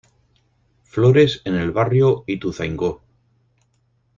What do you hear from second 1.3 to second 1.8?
en el